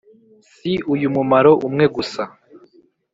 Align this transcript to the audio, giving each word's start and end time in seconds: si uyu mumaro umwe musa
si 0.53 0.71
uyu 0.93 1.07
mumaro 1.15 1.51
umwe 1.67 1.85
musa 1.93 2.23